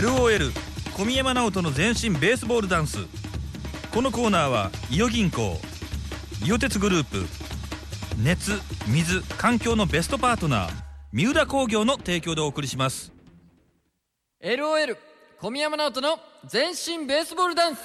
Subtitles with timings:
[0.00, 0.52] LOL
[0.94, 2.98] 小宮山直人の全身ベースボールダンス。
[3.94, 5.58] このコーナーは伊予銀行
[6.44, 7.24] 伊予鉄グループ
[8.22, 10.70] 熱水環境のベストパートナー
[11.12, 13.10] 三浦工業の提供でお送りします。
[14.42, 14.98] LOL
[15.40, 17.80] 小宮山直人の全身ベースボールダンス。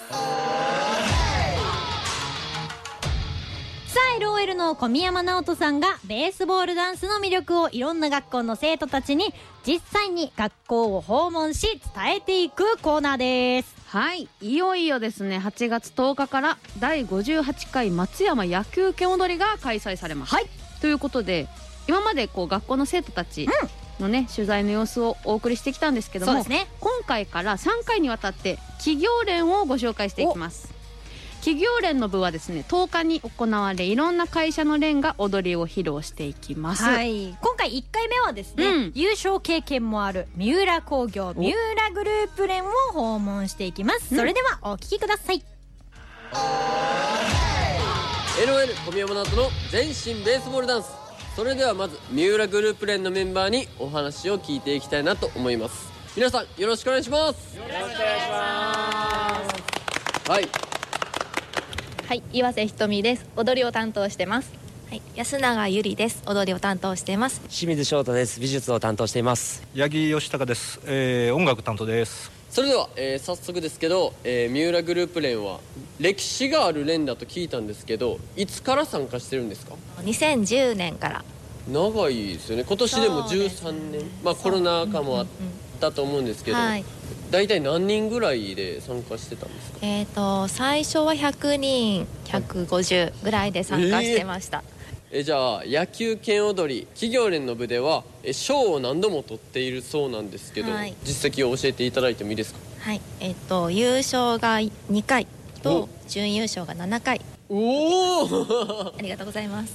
[4.22, 9.34] LOL の小宮山直人さんがベースボールダンスの魅力をいろんな学校の生徒たちに
[9.66, 13.76] 実際に学校を訪問し伝えていくコーナーです。
[13.88, 15.40] はいいよいよですね。
[15.40, 20.46] 8月10日から第58回松山野球拳踊りが開催されます、はい。
[20.82, 21.48] ということで
[21.88, 23.48] 今までこう学校の生徒たち
[24.00, 25.96] のね、取材の様子をお送りしてきたん。
[25.96, 30.81] ですけどもね今回から3回にわたって企業連をご紹介していきます
[31.42, 37.36] 企業連の部はですね10日に行われいろんな会社の連が踊りを披露していきます、はい。
[37.42, 38.92] 今回1回目はですね、うん。
[38.94, 45.44] 優勝経験もある三浦工業三浦グループ連を訪問していきます、それではお聞きください。
[48.46, 50.90] LOL 小宮山直人の全身ベースボールダンス。
[51.36, 55.92] それではまず三浦グループ連のメンバーにお話を聞いていきたいなと思います。
[56.16, 57.58] 皆さんよろしくお願いします。
[57.58, 59.42] よろしくお願いしま
[60.26, 60.30] す。
[60.30, 60.71] はい
[62.12, 63.26] はい、岩瀬ひとみです。
[63.38, 64.52] 踊りを担当してます。
[64.90, 66.22] はい、安永ゆりです。
[66.26, 67.40] 踊りを担当しています。
[67.48, 75.62] 清水翔太です美術を担当しています八木義孝です、えー音楽担当ですそれでは、えー早速ですけど、えー三浦グループ連は
[76.02, 81.24] 歴史がある連だと聞いたんですけどいつから参加してるんですか？2010年から。
[81.70, 85.28] 長いですよね今年でもそうです13ね年まあコロナ禍もあっ
[85.80, 86.84] たと思うんですけど、はい。
[87.32, 89.78] 大体何人ぐらいで参加してたんですか？
[89.82, 94.64] えっ、と最初は100人、150ぐらいで参加してました。
[95.14, 102.60] えじゃあ野球拳踊り企業連の部ではえ賞を何度も取っているそうなんですけど、はい実績を教えていただいてもいいですか？
[102.80, 107.22] はい、えっ、と優勝が2回おと準優勝が7回。
[107.50, 109.74] おお ありがとうございます。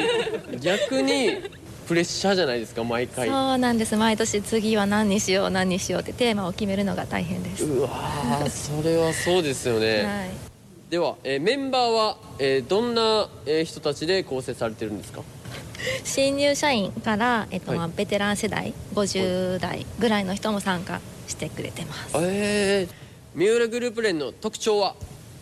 [0.60, 1.36] 逆に
[1.90, 3.96] プレッシャーじゃないですか毎回そうなんです。
[3.96, 7.64] 毎年次は何にしよう何にしようってテーマを決めるのが大変です。
[7.64, 10.30] うわーそれはそうですよね、 はい。
[10.88, 15.22] では、えーメンバーは、えーどんな、えー人たちで構成されてるんですか？
[16.04, 22.10] 新入社員から、えっとはいまあベテラン世代50代ぐらいの人も参加してくれてます。
[22.20, 22.94] えー、
[23.34, 24.94] 三浦グループ連の特徴は？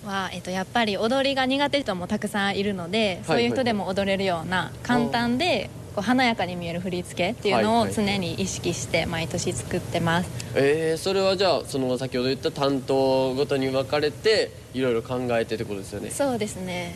[0.06, 10.30] は、えっと、やっぱり踊りが苦手な人もたくさんいるので、そういう人でも踊れるような簡単でこう華やかに見える振り付けっていうのをはいはい常に意識して毎年作ってます。
[10.54, 16.94] えー、それはじゃあその先ほど言った担当ごとに分かれていろいろ考えてってことですよねそうですね。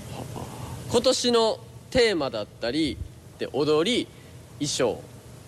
[0.88, 1.58] 今年の
[1.90, 2.96] テーマだったり
[3.40, 4.06] で踊り
[4.60, 5.02] 衣装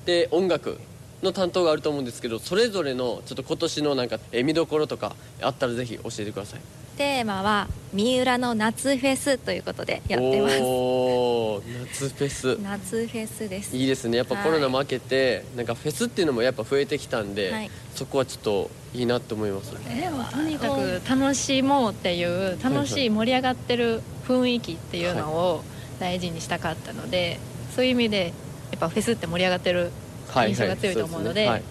[0.05, 0.81] で音楽
[1.23, 6.61] の担当があると思うんですけどそれぞれのちょっと今年のなんかえー見どころとかあったらぜひ教えてください
[6.95, 10.55] テーマは三浦の夏フェスということでやってます。
[10.55, 12.59] 夏フェス。
[12.63, 13.77] 夏フェスです。
[13.77, 14.17] いいですね。
[14.17, 17.71] やっぱコロナも明けて、なんかフェスっていうのもやっぱ増えてきたんで、はい。
[17.95, 19.73] そこはちょっといいなって思います。
[19.73, 25.63] とにかく楽しもうっていう楽しい盛り上がってる雰囲気っていうのを
[26.01, 27.39] 大事にしたかったので、
[27.75, 28.33] そういう意味で
[28.73, 29.91] やっぱフェスって盛り上がってる
[30.35, 31.63] 印象が強いと思うのではい。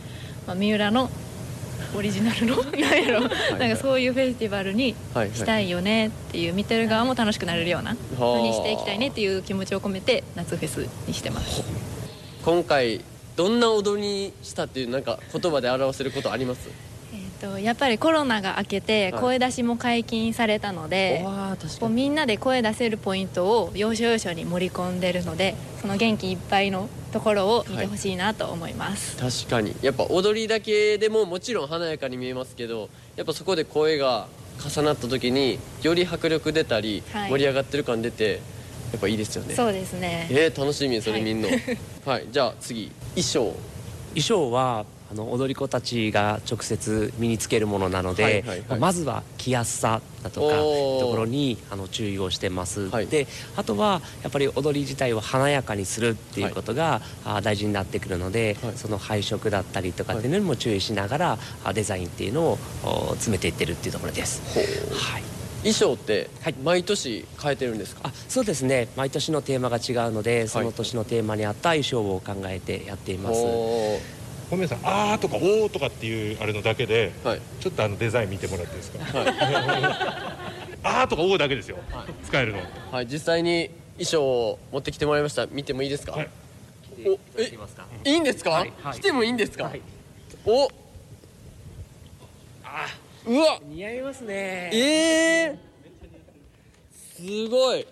[0.48, 1.10] まあ、三浦の
[1.96, 2.56] オリジナルの？
[2.72, 4.96] なんやろ、いなんかそういうフェスティバルに
[5.34, 8.42] したいよねっていう見てる側も楽しくなれるようなはあ。
[8.42, 11.64] にしていきたいねっていう気持ちを込めて夏フェスにしてます。
[12.46, 13.02] 今回
[13.36, 16.62] どんな踊りにしたっていうなんか言葉で表せることあります？
[16.68, 16.93] えー
[17.44, 19.22] とやっぱりコロナが明けてはい。
[19.22, 29.76] 声出しも解禁されたので、わー確こうみんなで声出せるポイントを要所要所に盛り込んでるのでその元気いっぱいのところを見てほしいなと思います、確かに。
[29.82, 34.28] やっぱ踊りだけでももちろん華やかに見えますけどやっぱそこで声が
[34.64, 37.30] 重なった時により迫力出たり、はい。
[37.30, 38.40] 盛り上がってる感出て
[38.92, 39.56] やっぱいいですよね。
[39.56, 40.28] そうですね。
[40.30, 41.50] えー、楽しみそれはい見んの
[42.06, 43.56] はい、じゃあ次衣装。
[44.16, 48.80] 衣装はあの踊り子たちが直接身につけるものなので、はいはいはい。
[48.80, 50.62] まずは着やすさだとかと
[51.08, 58.74] ころにあの注意をしてます、はいであとはやっぱり踊り自体を華やかにするっていうことが、あ大事になってくるので、はい。
[58.76, 64.42] その配色だったりとかっていうのにも注意しながら、あデザインっていうのをお詰めていってるっていうところです。
[64.96, 65.24] はい。
[65.60, 66.56] 衣装ってはい。
[66.64, 68.88] 毎年変えてるんですか、あそうですね。
[68.96, 74.23] 毎年のテーマが違うのでその年のテーマに合った衣装を考えてやっています、おー
[74.54, 77.42] ごめんなさい「あー」とか「おー」とかっていうあれのだけではい。
[77.60, 79.00] ちょっとあのデザイン見てもらっていいですか？
[79.20, 79.28] はい、
[80.84, 81.78] 「あー」とか「おー」だけですよ。
[82.24, 82.60] 使えるの。
[82.92, 85.48] はい、実際に衣装を持ってきてもらいました。
[85.48, 86.30] 見てもいいですか、はい。
[87.08, 87.52] おえ
[88.06, 88.94] いいんですか、はいはい。
[88.94, 89.82] 来てもいいんですか、はい。
[90.46, 90.70] お。
[93.26, 93.60] うわ。
[93.64, 94.70] 似合いますね。
[94.74, 94.80] え
[95.46, 95.58] え
[97.18, 97.88] すごい。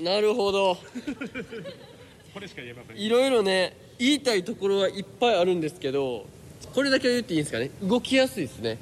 [0.00, 0.78] なるほど。
[2.32, 2.96] これしか言えません。
[2.96, 6.26] いろいろね言いたいところはいっぱいあるんですけど
[6.74, 7.70] これだけは言っていいんですかね？
[7.82, 8.78] 動きやすいですね。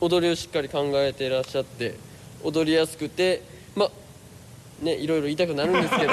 [0.00, 1.94] 踊りをしっかり考えていらっしゃって
[2.44, 3.42] 踊りやすくて
[3.74, 3.90] まあ
[4.84, 6.12] ねいろいろ言いたくなるんですけど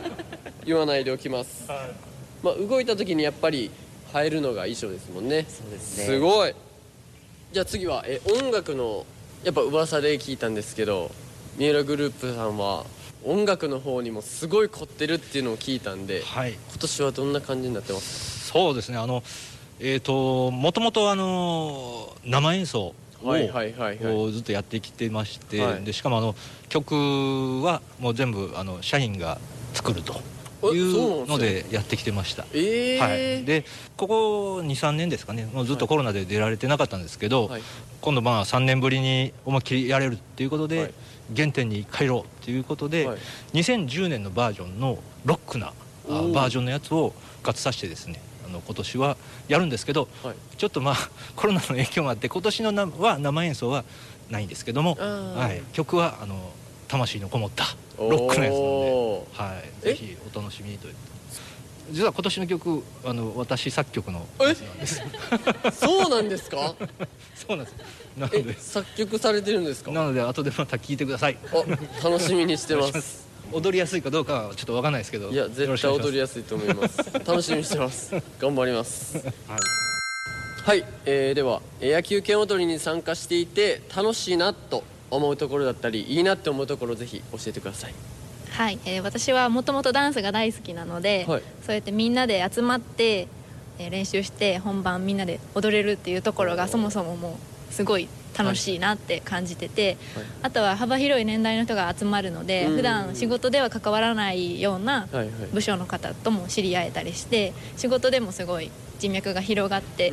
[0.66, 1.64] 言わないでおきます、
[2.42, 3.70] まあ動いた時にやっぱり
[4.14, 5.46] 映えるのが衣装ですもんね。
[5.48, 6.04] そうですね。
[6.04, 6.54] すごい。
[7.52, 9.06] じゃあ次はえ音楽の
[9.42, 11.10] やっぱ噂で聞いたんですけど
[11.56, 12.84] 三浦グループさんは
[13.24, 16.52] 音楽の方にもすごい凝ってるっていうのを聞いたんではい。
[16.52, 18.48] 今年はどんな感じになってます？
[18.48, 18.98] そうですね。
[18.98, 19.22] あの
[19.80, 25.84] えっ、ともともとあの生演奏をずっとやってきてまして、はい。
[25.84, 26.34] でしかもあの
[26.68, 29.38] 曲はもう全部あの社員が
[29.72, 30.20] 作ると
[30.72, 32.46] いううのでやってきてました。
[32.52, 33.64] ええはい、で
[33.96, 35.48] ここ23年ですかね。
[35.52, 37.62] もうずっとコロナで出られてなかったんですけど、はい。
[38.00, 40.94] 今度まあ3年ぶりに思いっきりやれるっていうことで、はい。
[41.34, 43.18] 原点に帰ろうっていうことで、はい。
[43.54, 45.72] 2010年のバージョンのロックな
[46.08, 49.16] バージョンのやつを復活させてですねあの今年は
[49.48, 50.34] やるんですけど、はい。
[50.56, 50.96] ちょっとまあ
[51.36, 53.84] コロナの影響もあって今年のなは生演奏は
[54.30, 56.52] ないんですけども、はい、曲はあの
[56.94, 57.64] 魂のこもった
[57.98, 60.94] ロックのやつなんで、おはい、えぜひお楽しみにという。
[61.90, 64.44] 実は今年の曲あの私作曲のえ？
[64.44, 65.00] やつなんです。
[65.02, 66.74] ー そうなんですか？
[67.34, 67.74] そうなんです
[68.16, 68.58] なのえで。
[68.60, 69.90] 作曲されてるんですか？
[69.90, 71.36] なので後でまた聴いてください。
[71.52, 71.56] あ
[72.08, 73.00] 楽しみにしてます。
[73.02, 73.24] す。
[73.52, 76.98] 踊りやすいかどうかはちょっとわかんないですけどいや絶対踊りややすいと思います。
[77.26, 78.14] 楽しみにしてます。
[78.38, 79.18] 頑張ります。
[80.64, 87.94] はい、えーではえー野球拳踊りに参加していて楽しいなと思うところだったりいいなって思うところをぜひ教えてください。
[88.50, 91.42] はい、えー私はもともとダンスが大好きなので、はい。
[91.66, 93.26] そうやってみんなで集まって、
[93.78, 97.38] えー練習して本番みんなで踊れるっていうところがそもそもも
[97.70, 98.08] うすごい
[98.38, 100.24] 楽しいなって感じてて、はい。
[100.42, 102.76] あとは幅広い年代の人が集まるので、うん。
[102.76, 105.30] 普段仕事では関わらないようなはいはい。
[105.52, 110.12] 部署の方とも知り合えたりして仕事でもすごい人脈が広がって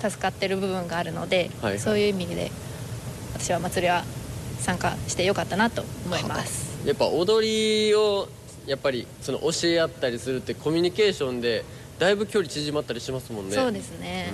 [0.00, 1.78] 助かってる部分があるので、はいはい。
[1.78, 2.50] そういう意味で
[3.34, 4.04] 私は祭りは
[4.58, 6.86] 参加してよかったなと思います。
[6.86, 8.28] やっぱ踊りを
[8.66, 11.64] やっぱりその教え合ったりするってコミュニケーションで
[11.98, 13.54] だいぶ距離縮まったりしますもんね。
[13.54, 14.32] そうですね、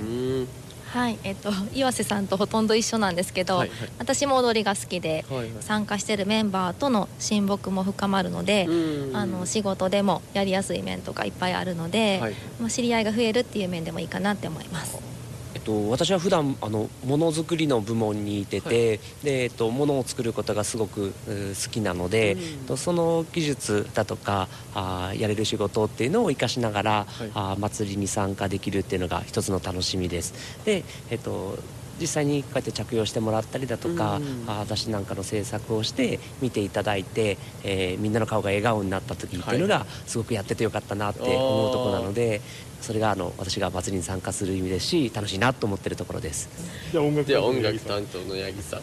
[0.86, 3.88] はい、えっと岩瀬さんとほとんど一緒なんですけど、はいはい。
[3.98, 5.50] 私も踊りが好きで、はいはい。
[5.60, 9.16] 参加してるメンバーとの親睦も深まるので、うん。
[9.16, 12.34] あの仕事でもやりやすい面とかいっぱいあるので、はい。
[12.60, 14.98] まあ、知り合いが増えるっていう面でもいいかなって思います。
[15.64, 22.40] と、私は普段あのものづくりの部門にいてて、でえっと、ものを作ることがすごくう好きなので、うん。
[22.40, 27.30] えっとその技術だとかあーやれる仕事っていうのを生かしながら、はい。
[27.34, 30.34] あー祭りに参加できるっていうのが一つの楽しみです。
[30.64, 31.58] でえっと
[32.00, 42.40] 実際にこうやって着用してもらったりだとか、うんあー雑誌なんかの制作をして見ていただいて、えーみんなの顔が笑顔になった時っていうのが、すごくやっててよかったなって思うところなので
[42.80, 46.48] それがあの私が祭りに参加する意味ですし楽しいなと思ってるところです。
[46.92, 48.80] じゃあ音楽では音楽担当の八木さん。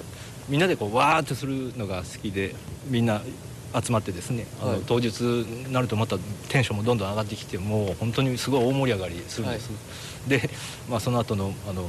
[0.50, 2.56] みんなでこうわーっとするのが好きで
[2.88, 3.22] みんな
[3.74, 4.82] 集まってですね、あのはい。
[4.86, 6.18] 当日になるとまた
[6.50, 9.70] テンションもどんどん上がってきてもう本当にすごい大盛り上がりするんです、
[10.28, 10.50] で、
[10.90, 11.88] まあ、その後のあの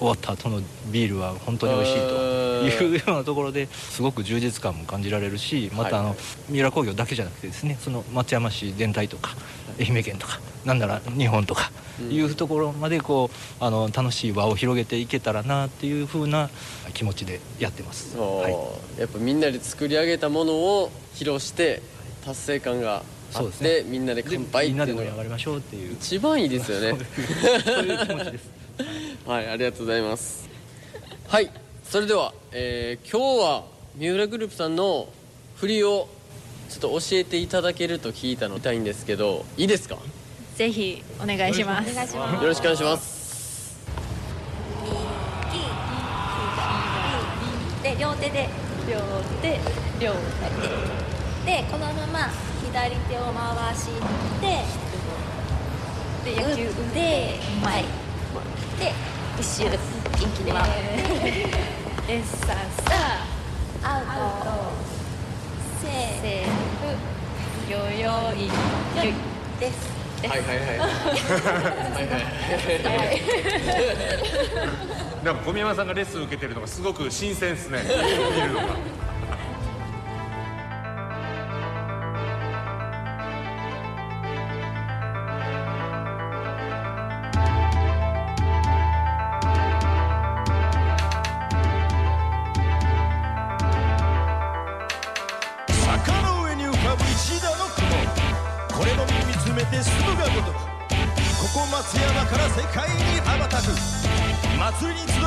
[0.00, 9.36] 終わった後のビールは本当に美味しいというようなところですごく充実感も感じられるしまたあの、はい三浦工業だけじゃなくてですねその松山市電体とか
[9.78, 16.50] 愛媛県とかなんなら日本とかうんいうところまでこうあの楽しい輪を広げていけたらなっていうふうな
[16.94, 18.12] 気持ちでやってます。
[18.14, 18.38] そう。
[18.40, 18.52] はい。
[18.98, 21.82] やっぱみんなで作り上げたものを披露して
[22.24, 23.02] 達成感があっ
[23.32, 23.68] そうですね。
[23.82, 25.92] てみんなでで乾杯っていうのが盛り上がりましょうっていう。
[25.92, 26.98] 一番いいですよね。
[27.64, 28.59] そういう気持ちです。
[29.26, 30.48] はいありがとうございます。
[31.28, 31.50] はい
[31.84, 33.64] それでは、えー今日は
[33.96, 35.08] 三浦グループさんの
[35.56, 36.08] 振りを
[36.68, 39.96] ちょっと教えていただけると聞いたのたいんですけどいいですか？
[39.96, 40.00] よ
[40.56, 42.16] ぜひお願いします。
[42.46, 43.20] ろしくお願いします。
[47.82, 48.48] で両手で
[48.88, 48.98] 両
[49.42, 49.58] 手
[50.04, 50.12] 両
[51.46, 52.30] でこのまま
[52.62, 54.64] 左手を回して
[56.24, 57.84] 手で野球打って前
[58.80, 58.92] で
[59.38, 59.78] 一周元
[60.18, 60.68] 気に回る
[62.08, 62.56] エッサッ
[62.88, 62.94] サ
[63.82, 64.02] アウ
[64.44, 64.50] ト。
[65.80, 66.46] セーセー
[67.66, 67.70] フ。
[67.70, 67.84] よよ
[68.34, 68.46] い。
[68.46, 68.52] よ
[69.60, 69.74] です
[70.26, 70.40] はい。
[70.40, 70.78] はいはいはい。
[70.78, 70.86] は
[73.04, 73.06] い。
[75.24, 77.82] なんか小宮山さんがレッスン受けてるのがすごく新鮮ですね。
[77.82, 77.88] 見
[78.42, 78.64] るのが
[104.58, 105.19] 祭りに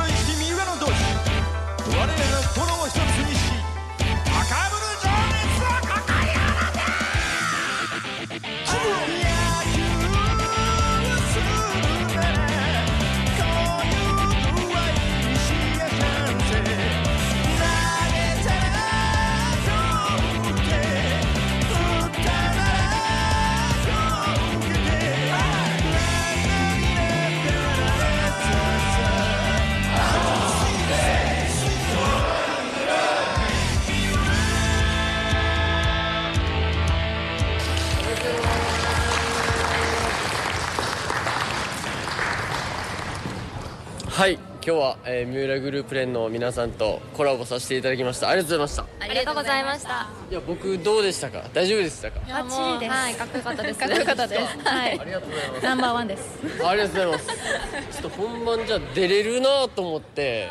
[44.66, 48.30] 今日は、えー、三浦グループ連の皆さんとコラボさせていただきました。
[48.30, 49.88] ありがとうございましありがとうございました。
[49.88, 51.44] たいや僕どうでしたか？
[51.52, 52.20] 大丈夫でしたか？
[52.20, 52.90] バッチリです。
[52.90, 53.78] はいかっこよかったです。
[53.78, 54.40] かっこよかったです。
[54.66, 54.98] はい。
[54.98, 55.64] ありがとうございます。
[55.64, 56.38] ナンバーワンです。
[56.64, 57.26] ありがとうございます。
[57.26, 60.48] ちょっと本番じゃ出れるなと思って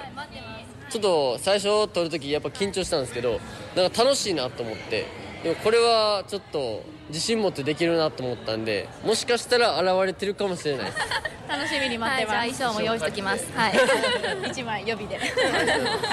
[0.91, 3.39] ちょっと最初撮る時やっぱ緊張したんですけど
[3.75, 5.07] なんか楽しいなと思って
[5.43, 10.97] でもこれはちょっと自信持ってできるなと思ったんでもしかしたら現れてるかもしれないです。
[11.49, 13.45] 楽しみに待ってます、はい衣装も用意してきます。
[13.53, 13.73] はい。
[14.49, 15.19] 一枚予備で。
[15.21, 15.23] は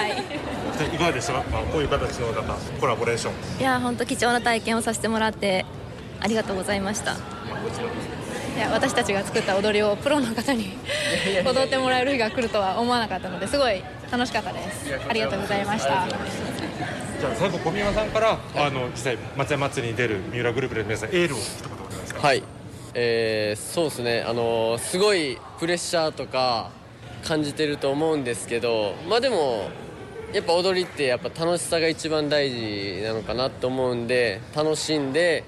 [0.08, 0.94] い。
[0.94, 1.32] いかがでした？
[1.34, 3.60] か、まあ、こういう形のなんかコラボレーション。
[3.60, 5.64] いや本当貴重な体験をさせてもらって
[6.20, 7.12] ありがとうございました。
[7.12, 7.14] い
[8.60, 10.76] や私たちが作った踊りをプロの方に
[11.46, 14.92] 踊ってもらえる日が来るとは思わなかったのですごい楽しかったです。
[15.08, 16.04] ありがとうございました
[17.21, 22.27] じゃあ最後小宮山さんからあの実際松山祭りに出る三浦グループの皆さんエールを一言お願いします。
[22.27, 22.43] はい。
[22.95, 24.25] えー、そうですね。
[24.27, 26.71] あのーすごいプレッシャーとか
[27.23, 29.69] 感じてると思うんですけどまあでも
[30.33, 35.45] やっぱ踊りってやっぱ楽しさが一番大事なのかなと思うんで楽しんで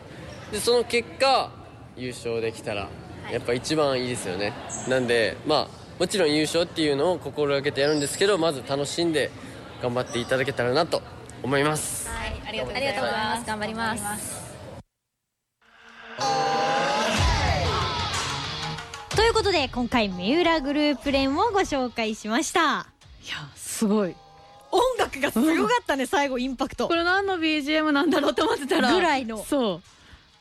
[0.51, 1.51] でその結果
[1.97, 2.91] 優勝できたら
[3.33, 4.53] やっぱ一番いいですよね。
[4.89, 9.31] なんでまあもちろん優勝っていうのを心がけてやるんですけどまず楽しんで
[9.81, 11.01] 頑張っていただけたらなと
[11.43, 12.09] 思います。
[12.09, 13.47] はいありがとうございます。
[13.47, 14.53] 頑張ります。
[19.17, 22.61] ということで今回三浦グループ連をご紹介しました。
[22.61, 22.65] い
[23.31, 24.15] やすごい。
[24.71, 26.89] 音楽がすごかったね、最後インパクト。
[26.89, 28.93] これ何の BGM なんだろうって思ってたら。
[28.93, 29.45] ぐらいの。
[29.45, 29.83] そう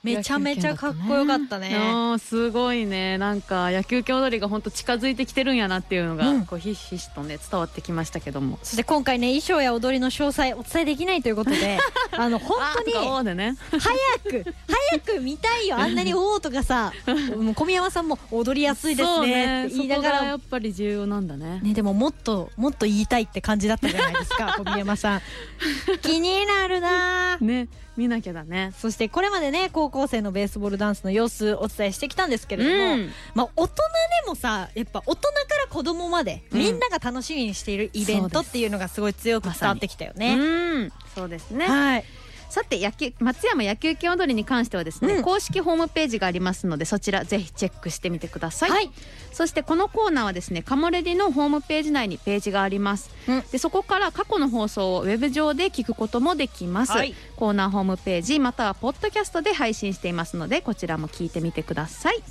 [0.03, 1.75] めちゃめちゃかっこよかったね。
[1.75, 3.19] あーすごいね。
[3.19, 6.45] なんか野球競踊りが本当近づいてきてるんやなっていうのが、うん。
[6.47, 8.57] こうひしひしとね伝わってきましたけども。
[8.63, 11.77] そして今回ね衣装や踊りの詳細お伝えできないということで
[12.17, 13.55] あの本当にね。
[13.69, 14.55] 早く
[14.99, 16.91] 早く見たいよあんなに「おお」とかさ
[17.37, 20.09] もう小宮山さんも踊りやすいですねって言いながら。
[20.09, 21.59] そこがやっぱり重要なんだね。
[21.61, 25.21] ね、でももっともっと言いたいって感じだったじゃないですか小宮山さん。
[26.01, 27.67] 気になるなね
[28.01, 28.73] 見なきゃだね。
[28.77, 33.09] そしてこれまでね高校生のベースボールダンスの様子お伝えしてきたんですけれども、うん。
[33.35, 33.75] まあ大人
[34.23, 35.29] でもさやっぱ大人か
[35.63, 36.59] ら子供まで、うん。
[36.59, 40.35] みんなが楽しみにしているイベントっていうのがすごい強く伝わってきたよね。
[40.35, 40.91] うん。
[41.13, 41.67] そうですね。
[41.67, 42.05] はい
[42.51, 45.23] さて野球松山野球拳踊りに関してはですね、うん。
[45.23, 48.91] 公式ホームページがありますのでそちらぜひチェックしてみてください、はい。
[49.31, 53.43] そしてこのコーナーはですねカモレディのホームページ内にページがあります、うん。
[53.51, 57.15] でそこから過去の放送をウェブ上で聞くこともできます、はい。
[57.37, 62.21] コーナーホームページまたはポッドキャストで配信していますのでこちらも聞いてみてください。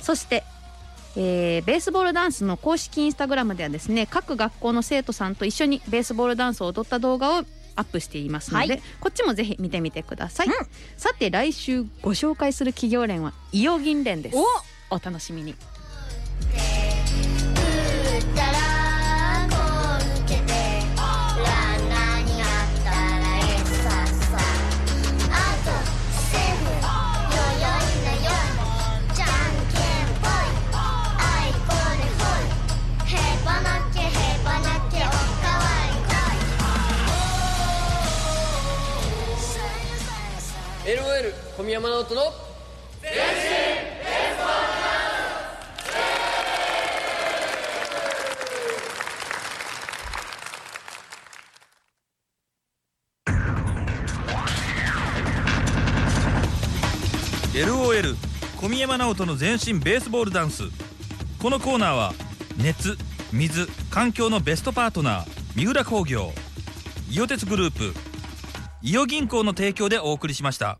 [0.00, 0.44] そして
[1.16, 7.44] えーベースボールダンスの公式インスタグラムではですね各学校の生徒さんと一緒にベースボールダンスを踊った動画を
[7.76, 8.82] アップしていますので、はい。
[9.00, 10.54] こっちもぜひ見てみてください、うん。
[10.96, 14.36] さて来週ご紹介する企業連は伊予銀連です。
[14.90, 14.98] お！
[14.98, 15.54] 楽しみに
[58.78, 60.64] 山直人の全身ベースボールダンス」
[61.38, 62.14] このコーナーは
[62.56, 62.96] 熱
[63.32, 66.32] 水環境のベストパートナー三浦工業
[67.10, 67.94] 伊予鉄グループ
[68.82, 70.78] 伊予銀行の提供でお送りしました。